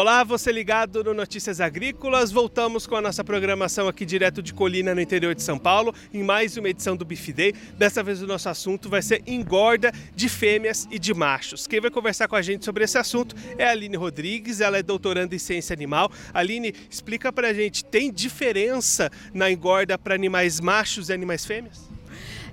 [0.00, 2.32] Olá, você ligado no Notícias Agrícolas.
[2.32, 6.22] Voltamos com a nossa programação aqui direto de Colina, no interior de São Paulo, em
[6.22, 7.52] mais uma edição do Beef Day.
[7.76, 11.66] Dessa vez o nosso assunto vai ser engorda de fêmeas e de machos.
[11.66, 14.82] Quem vai conversar com a gente sobre esse assunto é a Aline Rodrigues, ela é
[14.82, 16.10] doutoranda em ciência animal.
[16.32, 21.90] Aline, explica pra gente, tem diferença na engorda para animais machos e animais fêmeas?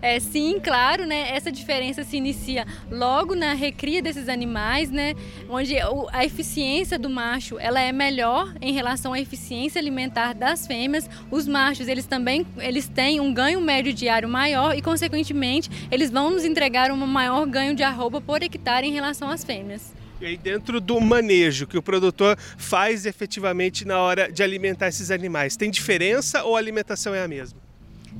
[0.01, 1.35] É, sim, claro, né?
[1.35, 5.13] Essa diferença se inicia logo na recria desses animais, né?
[5.49, 5.75] Onde
[6.11, 11.09] a eficiência do macho ela é melhor em relação à eficiência alimentar das fêmeas.
[11.31, 16.29] Os machos eles também eles têm um ganho médio diário maior e, consequentemente, eles vão
[16.29, 19.93] nos entregar um maior ganho de arroba por hectare em relação às fêmeas.
[20.19, 25.11] E aí, dentro do manejo que o produtor faz efetivamente na hora de alimentar esses
[25.11, 27.66] animais, tem diferença ou a alimentação é a mesma?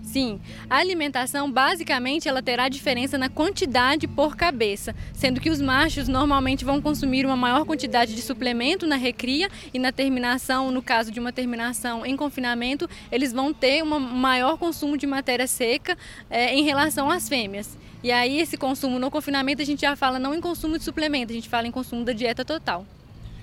[0.07, 0.39] Sim,
[0.69, 6.63] a alimentação basicamente ela terá diferença na quantidade por cabeça, sendo que os machos normalmente
[6.63, 11.19] vão consumir uma maior quantidade de suplemento na recria e na terminação, no caso de
[11.19, 15.97] uma terminação em confinamento, eles vão ter um maior consumo de matéria seca
[16.29, 17.77] é, em relação às fêmeas.
[18.01, 21.33] E aí esse consumo no confinamento a gente já fala não em consumo de suplemento,
[21.33, 22.85] a gente fala em consumo da dieta total.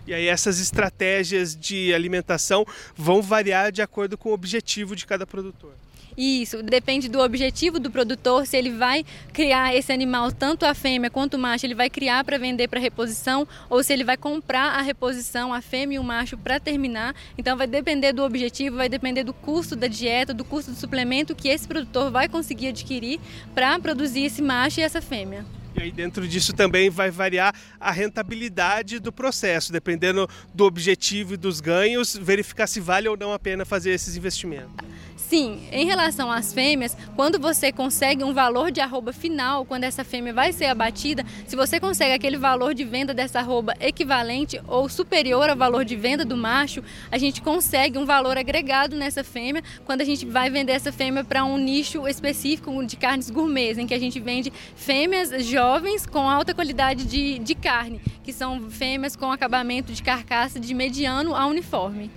[0.07, 2.65] E aí essas estratégias de alimentação
[2.97, 5.75] vão variar de acordo com o objetivo de cada produtor.
[6.17, 11.11] Isso, depende do objetivo do produtor, se ele vai criar esse animal, tanto a fêmea
[11.11, 14.79] quanto o macho, ele vai criar para vender para reposição ou se ele vai comprar
[14.79, 17.15] a reposição, a fêmea e o macho para terminar.
[17.37, 21.35] Então vai depender do objetivo, vai depender do custo da dieta, do custo do suplemento
[21.35, 23.19] que esse produtor vai conseguir adquirir
[23.55, 25.45] para produzir esse macho e essa fêmea.
[25.77, 31.37] E aí dentro disso também vai variar a rentabilidade do processo, dependendo do objetivo e
[31.37, 34.73] dos ganhos, verificar se vale ou não a pena fazer esses investimentos.
[35.17, 40.05] Sim, em relação às fêmeas, quando você consegue um valor de arroba final, quando essa
[40.05, 44.89] fêmea vai ser abatida, se você consegue aquele valor de venda dessa arroba equivalente ou
[44.89, 49.63] superior ao valor de venda do macho, a gente consegue um valor agregado nessa fêmea
[49.85, 53.87] quando a gente vai vender essa fêmea para um nicho específico de carnes gourmets, em
[53.87, 55.64] que a gente vende fêmeas jovens
[56.11, 61.35] com alta qualidade de, de carne, que são fêmeas com acabamento de carcaça de mediano
[61.35, 62.11] a uniforme.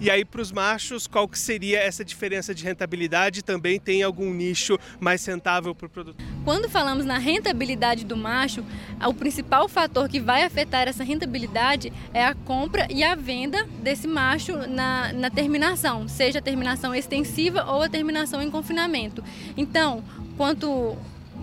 [0.00, 3.42] E aí para os machos, qual que seria essa diferença de rentabilidade?
[3.42, 6.22] Também tem algum nicho mais rentável para o produto?
[6.44, 8.64] Quando falamos na rentabilidade do macho,
[9.04, 14.06] o principal fator que vai afetar essa rentabilidade é a compra e a venda desse
[14.06, 19.24] macho na, na terminação, seja a terminação extensiva ou a terminação em confinamento.
[19.56, 20.04] Então,
[20.36, 20.96] quanto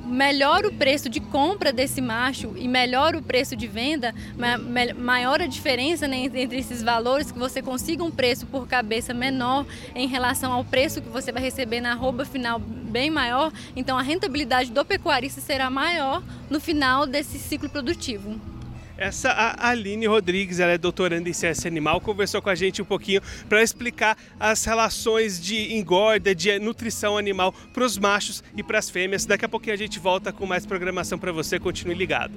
[0.06, 4.14] melhor o preço de compra desse macho e melhor o preço de venda,
[4.98, 9.66] maior a diferença né, entre esses valores, que você consiga um preço por cabeça menor
[9.94, 14.02] em relação ao preço que você vai receber na arroba final bem maior, então a
[14.02, 18.55] rentabilidade do pecuarista será maior no final desse ciclo produtivo.
[18.98, 22.86] Essa a Aline Rodrigues, ela é doutoranda em ciência animal, conversou com a gente um
[22.86, 28.80] pouquinho para explicar as relações de engorda, de nutrição animal para os machos e para
[28.80, 29.26] as fêmeas.
[29.26, 31.60] Daqui a pouquinho a gente volta com mais programação para você.
[31.60, 32.34] Continue ligado.